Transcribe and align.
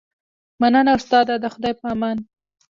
مننه 0.61 0.91
استاده 0.97 1.35
د 1.39 1.45
خدای 1.53 1.73
په 1.79 1.85
امان 1.93 2.17